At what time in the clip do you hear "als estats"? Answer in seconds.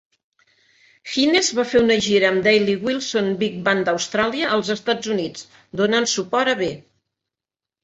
4.57-5.13